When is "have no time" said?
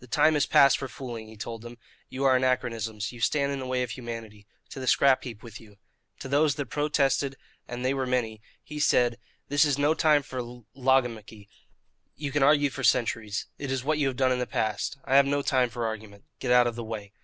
15.16-15.70